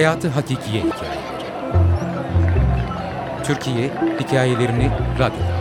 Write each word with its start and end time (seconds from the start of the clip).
Hayatı 0.00 0.28
Hakikiye 0.28 0.82
Hikayeleri 0.82 1.44
Türkiye 3.44 3.90
hikayelerini 4.20 4.90
radyoda. 5.18 5.60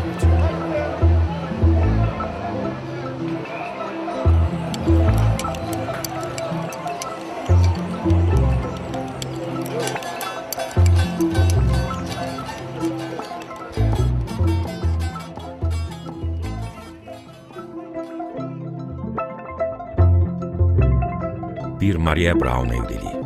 Bir 21.82 21.96
Maria 21.96 22.40
Brown 22.40 22.70
evliliği. 22.70 23.19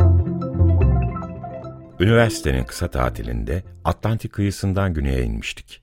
Üniversitenin 2.03 2.63
kısa 2.63 2.91
tatilinde 2.91 3.63
Atlantik 3.83 4.33
kıyısından 4.33 4.93
güneye 4.93 5.23
inmiştik. 5.23 5.81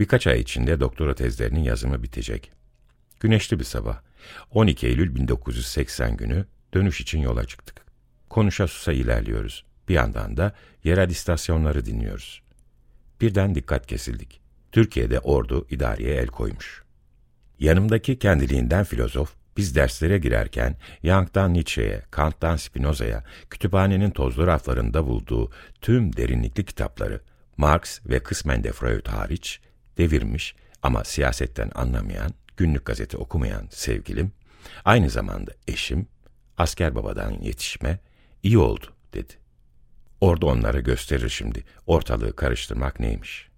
Birkaç 0.00 0.26
ay 0.26 0.40
içinde 0.40 0.80
doktora 0.80 1.14
tezlerinin 1.14 1.60
yazımı 1.60 2.02
bitecek. 2.02 2.52
Güneşli 3.20 3.58
bir 3.58 3.64
sabah. 3.64 4.00
12 4.50 4.86
Eylül 4.86 5.14
1980 5.14 6.16
günü 6.16 6.44
dönüş 6.74 7.00
için 7.00 7.20
yola 7.20 7.44
çıktık. 7.44 7.76
Konuşa 8.28 8.66
susa 8.66 8.92
ilerliyoruz. 8.92 9.64
Bir 9.88 9.94
yandan 9.94 10.36
da 10.36 10.52
yerel 10.84 11.10
istasyonları 11.10 11.86
dinliyoruz. 11.86 12.42
Birden 13.20 13.54
dikkat 13.54 13.86
kesildik. 13.86 14.40
Türkiye'de 14.72 15.18
ordu 15.18 15.66
idareye 15.70 16.14
el 16.14 16.26
koymuş. 16.26 16.82
Yanımdaki 17.58 18.18
kendiliğinden 18.18 18.84
filozof, 18.84 19.34
biz 19.56 19.74
derslere 19.74 20.18
girerken 20.18 20.76
Young'dan 21.02 21.54
Nietzsche'ye, 21.54 22.02
Kant'tan 22.10 22.56
Spinoza'ya, 22.56 23.24
kütüphanenin 23.50 24.10
tozlu 24.10 24.46
raflarında 24.46 25.06
bulduğu 25.06 25.50
tüm 25.80 26.16
derinlikli 26.16 26.64
kitapları, 26.64 27.20
Marx 27.56 28.00
ve 28.06 28.22
kısmen 28.22 28.64
de 28.64 28.72
Freud 28.72 29.06
hariç, 29.06 29.60
devirmiş 29.98 30.54
ama 30.82 31.04
siyasetten 31.04 31.70
anlamayan, 31.74 32.30
günlük 32.56 32.84
gazete 32.84 33.16
okumayan 33.16 33.68
sevgilim, 33.70 34.32
aynı 34.84 35.10
zamanda 35.10 35.52
eşim, 35.68 36.06
asker 36.58 36.94
babadan 36.94 37.30
yetişme, 37.30 37.98
iyi 38.42 38.58
oldu 38.58 38.86
dedi. 39.12 39.32
Orada 40.20 40.46
onlara 40.46 40.80
gösterir 40.80 41.28
şimdi, 41.28 41.64
ortalığı 41.86 42.36
karıştırmak 42.36 43.00
neymiş. 43.00 43.48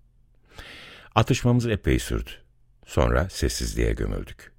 Atışmamız 1.14 1.66
epey 1.66 1.98
sürdü. 1.98 2.30
Sonra 2.86 3.28
sessizliğe 3.28 3.92
gömüldük. 3.92 4.55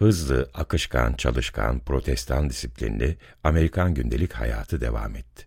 Hızlı, 0.00 0.50
akışkan, 0.54 1.12
çalışkan, 1.12 1.78
protestan 1.78 2.50
disiplinli 2.50 3.16
Amerikan 3.44 3.94
gündelik 3.94 4.32
hayatı 4.32 4.80
devam 4.80 5.16
etti. 5.16 5.46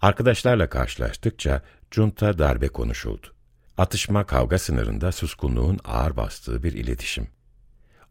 Arkadaşlarla 0.00 0.68
karşılaştıkça 0.68 1.62
junta 1.90 2.38
darbe 2.38 2.68
konuşuldu. 2.68 3.26
Atışma 3.78 4.26
kavga 4.26 4.58
sınırında 4.58 5.12
suskunluğun 5.12 5.80
ağır 5.84 6.16
bastığı 6.16 6.62
bir 6.62 6.72
iletişim. 6.72 7.28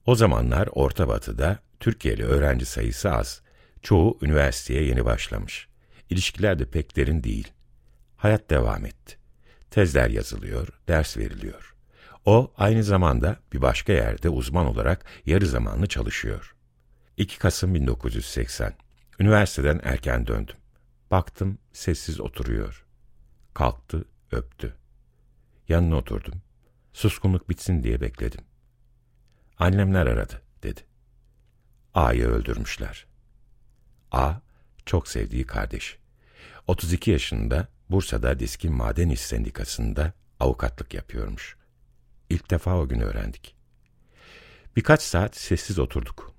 O 0.05 0.15
zamanlar 0.15 0.69
Orta 0.71 1.07
Batı'da 1.07 1.59
Türkiye'li 1.79 2.23
öğrenci 2.23 2.65
sayısı 2.65 3.11
az. 3.11 3.41
Çoğu 3.81 4.17
üniversiteye 4.21 4.83
yeni 4.83 5.05
başlamış. 5.05 5.67
İlişkiler 6.09 6.59
de 6.59 6.65
pek 6.65 6.95
derin 6.95 7.23
değil. 7.23 7.47
Hayat 8.17 8.49
devam 8.49 8.85
etti. 8.85 9.17
Tezler 9.71 10.09
yazılıyor, 10.09 10.67
ders 10.87 11.17
veriliyor. 11.17 11.75
O 12.29 12.51
aynı 12.57 12.83
zamanda 12.83 13.39
bir 13.53 13.61
başka 13.61 13.93
yerde 13.93 14.29
uzman 14.29 14.65
olarak 14.65 15.05
yarı 15.25 15.47
zamanlı 15.47 15.87
çalışıyor. 15.87 16.55
2 17.17 17.39
Kasım 17.39 17.75
1980. 17.75 18.73
Üniversiteden 19.19 19.79
erken 19.83 20.27
döndüm. 20.27 20.55
Baktım 21.11 21.57
sessiz 21.73 22.19
oturuyor. 22.19 22.85
Kalktı, 23.53 24.05
öptü. 24.31 24.75
Yanına 25.69 25.95
oturdum. 25.95 26.33
Suskunluk 26.93 27.49
bitsin 27.49 27.83
diye 27.83 28.01
bekledim. 28.01 28.41
Annemler 29.57 30.07
aradı, 30.07 30.41
dedi. 30.63 30.81
A'yı 31.93 32.27
öldürmüşler. 32.27 33.05
A, 34.11 34.33
çok 34.85 35.07
sevdiği 35.07 35.45
kardeş. 35.45 35.97
32 36.67 37.11
yaşında 37.11 37.67
Bursa'da 37.89 38.39
Diskin 38.39 38.73
Maden 38.73 39.09
İş 39.09 39.21
Sendikası'nda 39.21 40.13
avukatlık 40.39 40.93
yapıyormuş. 40.93 41.58
İlk 42.29 42.51
defa 42.51 42.77
o 42.77 42.87
gün 42.87 42.99
öğrendik. 42.99 43.55
Birkaç 44.75 45.01
saat 45.01 45.35
sessiz 45.35 45.79
oturduk. 45.79 46.33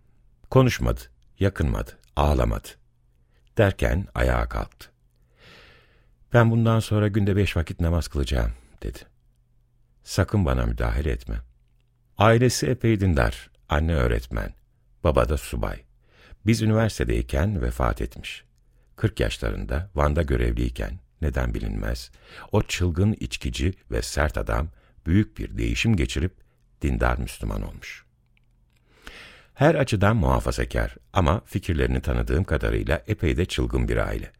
Konuşmadı, 0.50 1.00
yakınmadı, 1.38 1.98
ağlamadı. 2.16 2.68
Derken 3.58 4.06
ayağa 4.14 4.48
kalktı. 4.48 4.90
Ben 6.32 6.50
bundan 6.50 6.80
sonra 6.80 7.08
günde 7.08 7.36
beş 7.36 7.56
vakit 7.56 7.80
namaz 7.80 8.08
kılacağım, 8.08 8.52
dedi. 8.82 8.98
Sakın 10.02 10.44
bana 10.44 10.66
müdahale 10.66 11.10
etme. 11.10 11.36
Ailesi 12.18 12.66
epey 12.66 13.00
dindar, 13.00 13.50
anne 13.68 13.94
öğretmen, 13.94 14.54
baba 15.04 15.28
da 15.28 15.36
subay. 15.36 15.82
Biz 16.46 16.62
üniversitedeyken 16.62 17.62
vefat 17.62 18.00
etmiş. 18.00 18.44
40 18.96 19.20
yaşlarında 19.20 19.90
Van'da 19.94 20.22
görevliyken, 20.22 20.98
neden 21.22 21.54
bilinmez, 21.54 22.10
o 22.52 22.62
çılgın 22.62 23.16
içkici 23.20 23.74
ve 23.90 24.02
sert 24.02 24.38
adam 24.38 24.68
büyük 25.06 25.38
bir 25.38 25.59
değişim 25.59 25.97
geçirip 25.97 26.33
dindar 26.83 27.19
Müslüman 27.19 27.62
olmuş. 27.62 28.05
Her 29.55 29.75
açıdan 29.75 30.16
muhafazakar 30.16 30.97
ama 31.12 31.41
fikirlerini 31.44 32.00
tanıdığım 32.00 32.44
kadarıyla 32.44 33.03
epey 33.06 33.37
de 33.37 33.44
çılgın 33.44 33.88
bir 33.88 33.97
aile. 33.97 34.33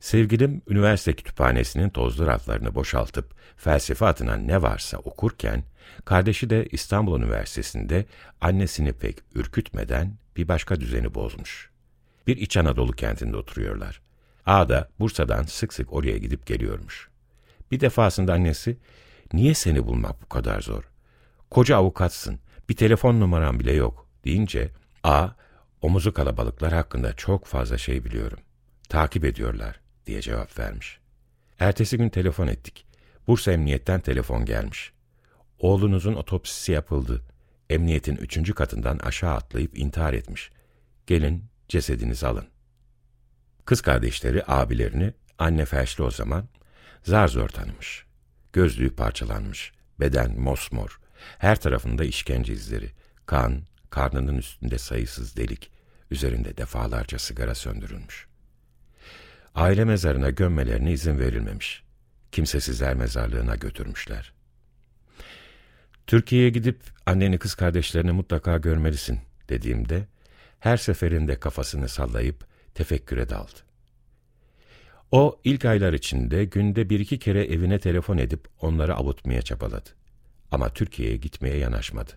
Sevgilim 0.00 0.62
üniversite 0.68 1.12
kütüphanesinin 1.12 1.90
tozlu 1.90 2.26
raflarını 2.26 2.74
boşaltıp 2.74 3.34
felsefe 3.56 4.06
adına 4.06 4.36
ne 4.36 4.62
varsa 4.62 4.98
okurken, 4.98 5.64
kardeşi 6.04 6.50
de 6.50 6.66
İstanbul 6.72 7.20
Üniversitesi'nde 7.20 8.06
annesini 8.40 8.92
pek 8.92 9.18
ürkütmeden 9.34 10.14
bir 10.36 10.48
başka 10.48 10.80
düzeni 10.80 11.14
bozmuş. 11.14 11.70
Bir 12.26 12.36
İç 12.36 12.56
Anadolu 12.56 12.92
kentinde 12.92 13.36
oturuyorlar. 13.36 14.00
Ağda 14.46 14.88
Bursa'dan 15.00 15.42
sık 15.42 15.72
sık 15.72 15.92
oraya 15.92 16.18
gidip 16.18 16.46
geliyormuş. 16.46 17.08
Bir 17.70 17.80
defasında 17.80 18.32
annesi, 18.32 18.76
niye 19.32 19.54
seni 19.54 19.86
bulmak 19.86 20.22
bu 20.22 20.28
kadar 20.28 20.60
zor? 20.60 20.90
Koca 21.50 21.76
avukatsın, 21.76 22.40
bir 22.68 22.76
telefon 22.76 23.20
numaran 23.20 23.60
bile 23.60 23.72
yok 23.72 24.08
deyince, 24.24 24.70
A, 25.02 25.28
omuzu 25.82 26.14
kalabalıklar 26.14 26.72
hakkında 26.72 27.12
çok 27.16 27.46
fazla 27.46 27.78
şey 27.78 28.04
biliyorum. 28.04 28.38
Takip 28.88 29.24
ediyorlar 29.24 29.80
diye 30.06 30.20
cevap 30.20 30.58
vermiş. 30.58 30.98
Ertesi 31.58 31.98
gün 31.98 32.08
telefon 32.08 32.46
ettik. 32.46 32.86
Bursa 33.26 33.52
Emniyet'ten 33.52 34.00
telefon 34.00 34.44
gelmiş. 34.44 34.92
Oğlunuzun 35.58 36.14
otopsisi 36.14 36.72
yapıldı. 36.72 37.22
Emniyetin 37.70 38.16
üçüncü 38.16 38.54
katından 38.54 38.98
aşağı 38.98 39.34
atlayıp 39.34 39.78
intihar 39.78 40.12
etmiş. 40.12 40.50
Gelin 41.06 41.44
cesedinizi 41.68 42.26
alın. 42.26 42.46
Kız 43.64 43.80
kardeşleri 43.80 44.42
abilerini, 44.46 45.12
anne 45.38 45.64
felçli 45.64 46.04
o 46.04 46.10
zaman, 46.10 46.48
zar 47.02 47.28
zor 47.28 47.48
tanımış. 47.48 48.06
Gözlüğü 48.54 48.96
parçalanmış, 48.96 49.72
beden 50.00 50.40
mosmor, 50.40 51.00
her 51.38 51.60
tarafında 51.60 52.04
işkence 52.04 52.52
izleri, 52.52 52.90
kan, 53.26 53.62
karnının 53.90 54.38
üstünde 54.38 54.78
sayısız 54.78 55.36
delik, 55.36 55.70
üzerinde 56.10 56.56
defalarca 56.56 57.18
sigara 57.18 57.54
söndürülmüş. 57.54 58.26
Aile 59.54 59.84
mezarına 59.84 60.30
gömmelerine 60.30 60.92
izin 60.92 61.18
verilmemiş. 61.18 61.82
Kimsesizler 62.32 62.94
mezarlığına 62.94 63.56
götürmüşler. 63.56 64.32
Türkiye'ye 66.06 66.50
gidip 66.50 66.80
anneni 67.06 67.38
kız 67.38 67.54
kardeşlerini 67.54 68.12
mutlaka 68.12 68.58
görmelisin 68.58 69.20
dediğimde, 69.48 70.06
her 70.60 70.76
seferinde 70.76 71.40
kafasını 71.40 71.88
sallayıp 71.88 72.46
tefekküre 72.74 73.28
daldı. 73.28 73.73
O 75.12 75.40
ilk 75.44 75.64
aylar 75.64 75.92
içinde 75.92 76.44
günde 76.44 76.90
bir 76.90 77.00
iki 77.00 77.18
kere 77.18 77.44
evine 77.44 77.78
telefon 77.78 78.18
edip 78.18 78.48
onları 78.60 78.94
avutmaya 78.96 79.42
çabaladı. 79.42 79.90
Ama 80.50 80.68
Türkiye'ye 80.68 81.16
gitmeye 81.16 81.56
yanaşmadı. 81.56 82.12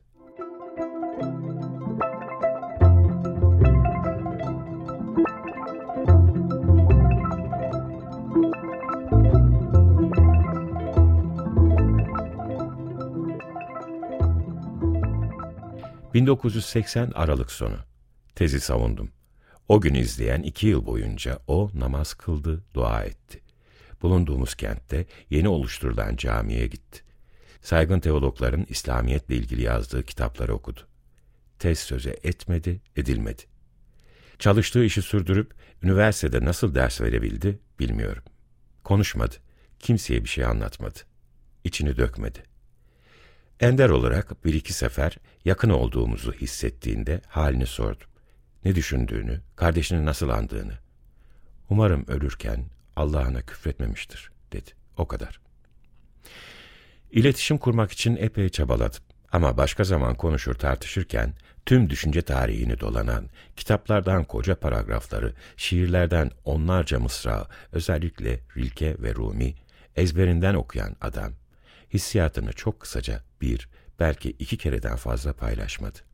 ...1980 16.13 17.13
Aralık 17.13 17.51
sonu. 17.51 17.75
Tezi 18.35 18.59
savundum. 18.59 19.16
O 19.67 19.81
gün 19.81 19.93
izleyen 19.93 20.41
iki 20.41 20.67
yıl 20.67 20.85
boyunca 20.85 21.39
o 21.47 21.71
namaz 21.73 22.13
kıldı, 22.13 22.63
dua 22.73 23.03
etti. 23.03 23.41
Bulunduğumuz 24.01 24.55
kentte 24.55 25.05
yeni 25.29 25.47
oluşturulan 25.47 26.15
camiye 26.15 26.67
gitti. 26.67 27.01
Saygın 27.61 27.99
teologların 27.99 28.65
İslamiyetle 28.69 29.35
ilgili 29.35 29.61
yazdığı 29.61 30.03
kitapları 30.03 30.53
okudu. 30.53 30.79
Tez 31.59 31.79
söze 31.79 32.19
etmedi, 32.23 32.81
edilmedi. 32.95 33.41
Çalıştığı 34.39 34.83
işi 34.83 35.01
sürdürüp 35.01 35.53
üniversitede 35.83 36.45
nasıl 36.45 36.75
ders 36.75 37.01
verebildi 37.01 37.59
bilmiyorum. 37.79 38.23
Konuşmadı. 38.83 39.35
Kimseye 39.79 40.23
bir 40.23 40.29
şey 40.29 40.45
anlatmadı. 40.45 40.99
İçini 41.63 41.97
dökmedi. 41.97 42.43
Ender 43.59 43.89
olarak 43.89 44.45
bir 44.45 44.53
iki 44.53 44.73
sefer 44.73 45.17
yakın 45.45 45.69
olduğumuzu 45.69 46.33
hissettiğinde 46.33 47.21
halini 47.27 47.65
sordum. 47.65 48.07
Ne 48.67 48.75
düşündüğünü, 48.75 49.41
kardeşini 49.55 50.05
nasıl 50.05 50.29
andığını. 50.29 50.73
Umarım 51.69 52.05
ölürken 52.07 52.65
Allah'ına 52.95 53.41
küfretmemiştir, 53.41 54.31
dedi. 54.51 54.71
O 54.97 55.07
kadar. 55.07 55.39
İletişim 57.11 57.57
kurmak 57.57 57.91
için 57.91 58.15
epey 58.15 58.49
çabaladım. 58.49 59.03
Ama 59.31 59.57
başka 59.57 59.83
zaman 59.83 60.15
konuşur 60.15 60.53
tartışırken 60.53 61.33
tüm 61.65 61.89
düşünce 61.89 62.21
tarihini 62.21 62.79
dolanan, 62.79 63.29
kitaplardan 63.55 64.23
koca 64.23 64.55
paragrafları, 64.55 65.33
şiirlerden 65.57 66.31
onlarca 66.45 66.99
mısra, 66.99 67.47
özellikle 67.71 68.39
Rilke 68.57 68.95
ve 69.01 69.15
Rumi, 69.15 69.55
ezberinden 69.95 70.53
okuyan 70.53 70.95
adam, 71.01 71.33
hissiyatını 71.93 72.53
çok 72.53 72.79
kısaca 72.79 73.23
bir, 73.41 73.69
belki 73.99 74.29
iki 74.29 74.57
kereden 74.57 74.95
fazla 74.95 75.33
paylaşmadı. 75.33 76.06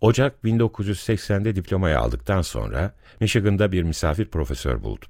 Ocak 0.00 0.44
1980'de 0.44 1.56
diplomayı 1.56 1.98
aldıktan 1.98 2.42
sonra 2.42 2.94
Michigan'da 3.20 3.72
bir 3.72 3.82
misafir 3.82 4.24
profesör 4.24 4.82
buldum. 4.82 5.08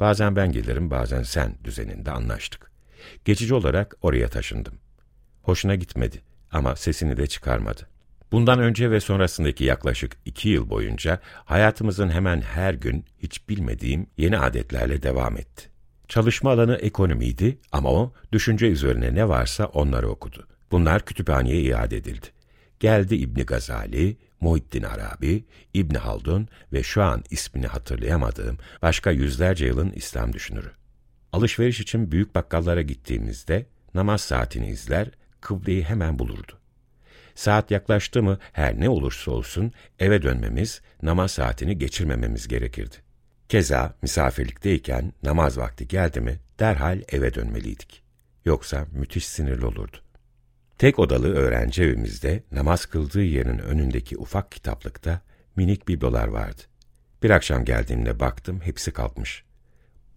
Bazen 0.00 0.36
ben 0.36 0.52
gelirim, 0.52 0.90
bazen 0.90 1.22
sen 1.22 1.54
düzeninde 1.64 2.10
anlaştık. 2.10 2.70
Geçici 3.24 3.54
olarak 3.54 3.96
oraya 4.02 4.28
taşındım. 4.28 4.74
Hoşuna 5.42 5.74
gitmedi 5.74 6.22
ama 6.52 6.76
sesini 6.76 7.16
de 7.16 7.26
çıkarmadı. 7.26 7.88
Bundan 8.32 8.58
önce 8.58 8.90
ve 8.90 9.00
sonrasındaki 9.00 9.64
yaklaşık 9.64 10.16
iki 10.24 10.48
yıl 10.48 10.70
boyunca 10.70 11.20
hayatımızın 11.44 12.08
hemen 12.08 12.40
her 12.40 12.74
gün 12.74 13.04
hiç 13.18 13.48
bilmediğim 13.48 14.06
yeni 14.16 14.38
adetlerle 14.38 15.02
devam 15.02 15.36
etti. 15.36 15.68
Çalışma 16.08 16.50
alanı 16.50 16.76
ekonomiydi 16.76 17.58
ama 17.72 17.90
o 17.90 18.12
düşünce 18.32 18.66
üzerine 18.66 19.14
ne 19.14 19.28
varsa 19.28 19.66
onları 19.66 20.08
okudu. 20.08 20.46
Bunlar 20.70 21.04
kütüphaneye 21.04 21.60
iade 21.62 21.96
edildi. 21.96 22.33
Geldi 22.84 23.14
İbni 23.14 23.42
Gazali, 23.42 24.16
Muhittin 24.40 24.82
Arabi, 24.82 25.44
İbni 25.74 25.98
Haldun 25.98 26.48
ve 26.72 26.82
şu 26.82 27.02
an 27.02 27.24
ismini 27.30 27.66
hatırlayamadığım 27.66 28.58
başka 28.82 29.10
yüzlerce 29.10 29.66
yılın 29.66 29.90
İslam 29.90 30.32
düşünürü. 30.32 30.70
Alışveriş 31.32 31.80
için 31.80 32.12
büyük 32.12 32.34
bakkallara 32.34 32.82
gittiğimizde 32.82 33.66
namaz 33.94 34.20
saatini 34.20 34.68
izler, 34.68 35.10
kıbleyi 35.40 35.84
hemen 35.84 36.18
bulurdu. 36.18 36.58
Saat 37.34 37.70
yaklaştı 37.70 38.22
mı 38.22 38.38
her 38.52 38.80
ne 38.80 38.88
olursa 38.88 39.30
olsun 39.30 39.72
eve 39.98 40.22
dönmemiz, 40.22 40.82
namaz 41.02 41.30
saatini 41.30 41.78
geçirmememiz 41.78 42.48
gerekirdi. 42.48 42.96
Keza 43.48 43.94
misafirlikteyken 44.02 45.12
namaz 45.22 45.58
vakti 45.58 45.88
geldi 45.88 46.20
mi 46.20 46.40
derhal 46.58 47.02
eve 47.08 47.34
dönmeliydik. 47.34 48.02
Yoksa 48.44 48.86
müthiş 48.92 49.26
sinirli 49.26 49.66
olurdu. 49.66 50.03
Tek 50.78 50.98
odalı 50.98 51.34
öğrenci 51.34 51.82
evimizde 51.82 52.42
namaz 52.52 52.86
kıldığı 52.86 53.22
yerin 53.22 53.58
önündeki 53.58 54.18
ufak 54.18 54.52
kitaplıkta 54.52 55.20
minik 55.56 55.88
biblolar 55.88 56.28
vardı. 56.28 56.62
Bir 57.22 57.30
akşam 57.30 57.64
geldiğimde 57.64 58.20
baktım 58.20 58.60
hepsi 58.60 58.90
kalkmış. 58.90 59.44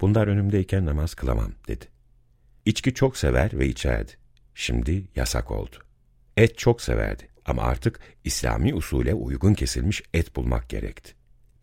Bunlar 0.01 0.27
önümdeyken 0.27 0.85
namaz 0.85 1.13
kılamam 1.13 1.51
dedi. 1.67 1.85
İçki 2.65 2.93
çok 2.93 3.17
sever 3.17 3.51
ve 3.53 3.67
içerdi. 3.67 4.11
Şimdi 4.55 5.03
yasak 5.15 5.51
oldu. 5.51 5.75
Et 6.37 6.57
çok 6.57 6.81
severdi 6.81 7.29
ama 7.45 7.61
artık 7.63 7.99
İslami 8.23 8.73
usule 8.73 9.13
uygun 9.13 9.53
kesilmiş 9.53 10.03
et 10.13 10.35
bulmak 10.35 10.69
gerekti. 10.69 11.13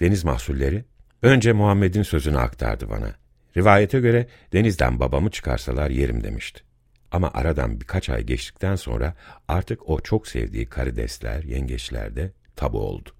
Deniz 0.01 0.25
mahsulleri 0.25 0.85
önce 1.23 1.53
Muhammed'in 1.53 2.03
sözünü 2.03 2.39
aktardı 2.39 2.91
bana. 2.91 3.15
Rivayete 3.57 4.01
göre 4.01 4.29
denizden 4.53 5.01
babamı 5.01 5.31
çıkarsalar 5.31 5.91
yerim 5.91 6.25
demişti. 6.25 6.63
Ama 7.15 7.31
aradan 7.35 7.81
birkaç 7.81 8.11
ay 8.11 8.23
geçtikten 8.23 8.77
sonra 8.77 9.15
artık 9.49 9.89
o 9.89 10.01
çok 10.01 10.29
sevdiği 10.29 10.67
karidesler, 10.67 11.43
yengeçler 11.43 12.17
de 12.17 12.33
tabu 12.57 12.81
oldu. 12.81 13.11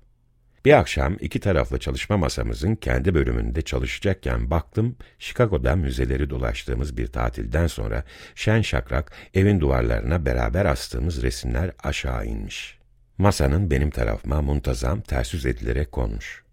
Bir 0.65 0.73
akşam 0.73 1.17
iki 1.21 1.41
taraflı 1.41 1.79
çalışma 1.79 2.17
masamızın 2.17 2.75
kendi 2.75 3.15
bölümünde 3.15 3.63
çalışacakken 3.63 4.51
baktım, 4.51 4.97
Chicago'da 5.19 5.77
müzeleri 5.77 6.31
dolaştığımız 6.31 6.97
bir 6.97 7.07
tatilden 7.07 7.67
sonra 7.67 8.05
şen 8.35 8.63
şakrak 8.63 9.13
evin 9.35 9.61
duvarlarına 9.61 10.27
beraber 10.27 10.67
astığımız 10.67 11.23
resimler 11.23 11.73
aşağı 11.83 12.27
inmiş. 12.27 12.79
Masanın 13.19 13.71
benim 13.71 13.91
tarafıma 13.91 14.43
muntazam 14.43 15.01
ters 15.01 15.35
yüz 15.35 15.47
edilerek 15.47 15.93
konmuş. 15.93 16.45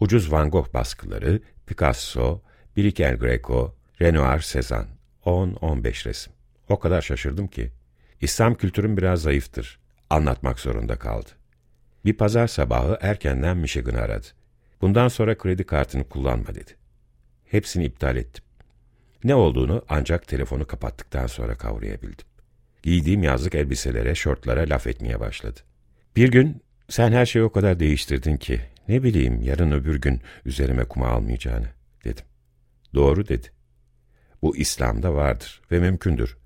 Ucuz 0.00 0.32
Van 0.32 0.50
Gogh 0.50 0.74
baskıları, 0.74 1.40
Picasso, 1.66 2.42
Birikel 2.76 3.16
Greco, 3.16 3.74
Renoir 4.00 4.40
Cezanne, 4.40 4.88
10-15 5.24 6.08
resim. 6.08 6.37
O 6.68 6.78
kadar 6.78 7.02
şaşırdım 7.02 7.46
ki. 7.46 7.72
İslam 8.20 8.54
kültürüm 8.54 8.96
biraz 8.96 9.22
zayıftır. 9.22 9.78
Anlatmak 10.10 10.60
zorunda 10.60 10.98
kaldı. 10.98 11.28
Bir 12.04 12.12
pazar 12.16 12.46
sabahı 12.46 12.98
erkenden 13.00 13.56
Michigan'ı 13.56 14.00
aradı. 14.00 14.26
Bundan 14.80 15.08
sonra 15.08 15.38
kredi 15.38 15.64
kartını 15.64 16.04
kullanma 16.04 16.54
dedi. 16.54 16.76
Hepsini 17.44 17.84
iptal 17.84 18.16
ettim. 18.16 18.44
Ne 19.24 19.34
olduğunu 19.34 19.84
ancak 19.88 20.28
telefonu 20.28 20.66
kapattıktan 20.66 21.26
sonra 21.26 21.54
kavrayabildim. 21.54 22.26
Giydiğim 22.82 23.22
yazlık 23.22 23.54
elbiselere, 23.54 24.14
şortlara 24.14 24.60
laf 24.60 24.86
etmeye 24.86 25.20
başladı. 25.20 25.60
Bir 26.16 26.30
gün 26.30 26.62
sen 26.88 27.12
her 27.12 27.26
şeyi 27.26 27.44
o 27.44 27.52
kadar 27.52 27.80
değiştirdin 27.80 28.36
ki 28.36 28.60
ne 28.88 29.02
bileyim 29.02 29.42
yarın 29.42 29.72
öbür 29.72 30.00
gün 30.00 30.20
üzerime 30.44 30.84
kuma 30.84 31.08
almayacağını 31.08 31.68
dedim. 32.04 32.24
Doğru 32.94 33.28
dedi. 33.28 33.48
Bu 34.42 34.56
İslam'da 34.56 35.14
vardır 35.14 35.62
ve 35.70 35.78
mümkündür. 35.78 36.36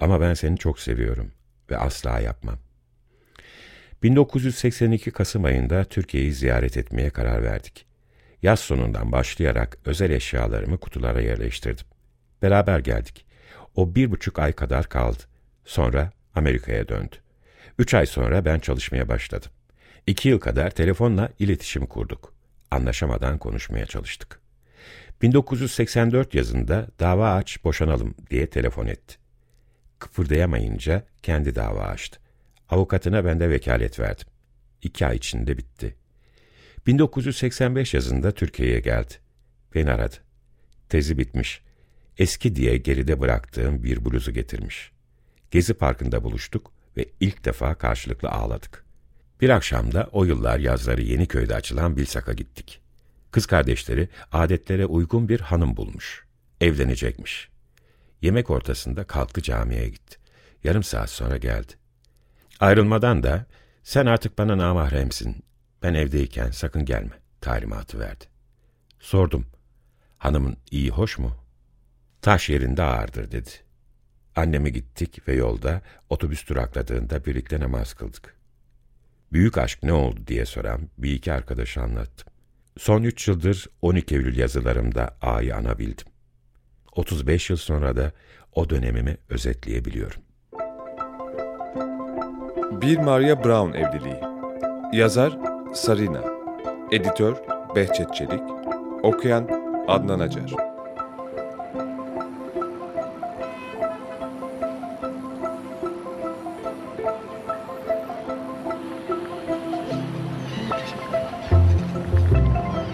Ama 0.00 0.20
ben 0.20 0.34
seni 0.34 0.58
çok 0.58 0.80
seviyorum 0.80 1.32
ve 1.70 1.78
asla 1.78 2.20
yapmam. 2.20 2.58
1982 4.02 5.10
Kasım 5.10 5.44
ayında 5.44 5.84
Türkiye'yi 5.84 6.32
ziyaret 6.32 6.76
etmeye 6.76 7.10
karar 7.10 7.42
verdik. 7.42 7.86
Yaz 8.42 8.60
sonundan 8.60 9.12
başlayarak 9.12 9.78
özel 9.84 10.10
eşyalarımı 10.10 10.78
kutulara 10.78 11.20
yerleştirdim. 11.20 11.86
Beraber 12.42 12.78
geldik. 12.78 13.26
O 13.74 13.94
bir 13.94 14.10
buçuk 14.10 14.38
ay 14.38 14.52
kadar 14.52 14.88
kaldı. 14.88 15.22
Sonra 15.64 16.10
Amerika'ya 16.34 16.88
döndü. 16.88 17.16
Üç 17.78 17.94
ay 17.94 18.06
sonra 18.06 18.44
ben 18.44 18.58
çalışmaya 18.58 19.08
başladım. 19.08 19.50
İki 20.06 20.28
yıl 20.28 20.38
kadar 20.38 20.70
telefonla 20.70 21.28
iletişim 21.38 21.86
kurduk. 21.86 22.34
Anlaşamadan 22.70 23.38
konuşmaya 23.38 23.86
çalıştık. 23.86 24.40
1984 25.22 26.34
yazında 26.34 26.86
dava 27.00 27.34
aç 27.34 27.64
boşanalım 27.64 28.14
diye 28.30 28.46
telefon 28.50 28.86
etti. 28.86 29.25
Kıpırdayamayınca 29.98 31.06
kendi 31.22 31.54
dava 31.54 31.80
açtı. 31.80 32.20
Avukatına 32.68 33.24
ben 33.24 33.40
de 33.40 33.50
vekalet 33.50 34.00
verdim. 34.00 34.26
İki 34.82 35.06
ay 35.06 35.16
içinde 35.16 35.58
bitti. 35.58 35.96
1985 36.86 37.94
yazında 37.94 38.32
Türkiye'ye 38.32 38.80
geldi. 38.80 39.14
Beni 39.74 39.90
aradı. 39.90 40.16
Tezi 40.88 41.18
bitmiş. 41.18 41.60
Eski 42.18 42.56
diye 42.56 42.76
geride 42.76 43.20
bıraktığım 43.20 43.82
bir 43.82 44.04
bluzu 44.04 44.32
getirmiş. 44.32 44.92
Gezi 45.50 45.74
Parkı'nda 45.74 46.24
buluştuk 46.24 46.72
ve 46.96 47.06
ilk 47.20 47.44
defa 47.44 47.74
karşılıklı 47.74 48.28
ağladık. 48.28 48.84
Bir 49.40 49.50
akşamda 49.50 50.08
o 50.12 50.24
yıllar 50.24 50.58
yazları 50.58 51.02
Yeniköy'de 51.02 51.54
açılan 51.54 51.96
Bilsak'a 51.96 52.32
gittik. 52.32 52.80
Kız 53.30 53.46
kardeşleri 53.46 54.08
adetlere 54.32 54.86
uygun 54.86 55.28
bir 55.28 55.40
hanım 55.40 55.76
bulmuş. 55.76 56.26
Evlenecekmiş. 56.60 57.48
Yemek 58.22 58.50
ortasında 58.50 59.04
kalktı 59.04 59.42
camiye 59.42 59.88
gitti. 59.88 60.16
Yarım 60.64 60.82
saat 60.82 61.10
sonra 61.10 61.36
geldi. 61.36 61.72
Ayrılmadan 62.60 63.22
da 63.22 63.46
sen 63.82 64.06
artık 64.06 64.38
bana 64.38 64.58
namahremsin. 64.58 65.44
Ben 65.82 65.94
evdeyken 65.94 66.50
sakın 66.50 66.84
gelme 66.84 67.20
talimatı 67.40 67.98
verdi. 68.00 68.24
Sordum. 69.00 69.46
Hanımın 70.18 70.56
iyi 70.70 70.90
hoş 70.90 71.18
mu? 71.18 71.36
Taş 72.22 72.48
yerinde 72.48 72.82
ağırdır 72.82 73.30
dedi. 73.32 73.50
Anneme 74.36 74.70
gittik 74.70 75.28
ve 75.28 75.34
yolda 75.34 75.82
otobüs 76.10 76.48
durakladığında 76.48 77.24
birlikte 77.24 77.60
namaz 77.60 77.94
kıldık. 77.94 78.36
Büyük 79.32 79.58
aşk 79.58 79.82
ne 79.82 79.92
oldu 79.92 80.20
diye 80.26 80.46
soran 80.46 80.88
bir 80.98 81.14
iki 81.14 81.32
arkadaşı 81.32 81.80
anlattım. 81.82 82.32
Son 82.78 83.02
üç 83.02 83.28
yıldır 83.28 83.66
12 83.82 84.14
Eylül 84.14 84.36
yazılarımda 84.36 85.16
A'yı 85.22 85.56
anabildim. 85.56 86.06
35 86.96 87.50
yıl 87.50 87.56
sonra 87.56 87.96
da 87.96 88.12
o 88.54 88.70
dönemimi 88.70 89.16
özetleyebiliyorum. 89.28 90.22
Bir 92.80 92.98
Maria 92.98 93.44
Brown 93.44 93.72
evliliği. 93.72 94.20
Yazar 94.92 95.38
Sarina. 95.74 96.24
Editör 96.92 97.36
Behçet 97.76 98.14
Çelik. 98.14 98.42
Okuyan 99.02 99.48
Adnan 99.88 100.20
Acar. 100.20 100.54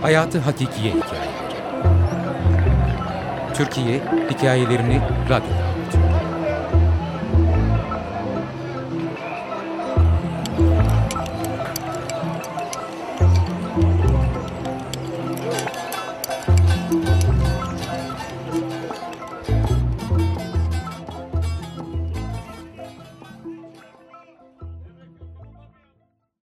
Hayatı 0.03 0.39
Hakikiye 0.39 0.93
Hikayeleri 0.95 1.32
Türkiye 3.63 4.01
Hikayelerini 4.31 5.01
Radyo'da 5.31 5.72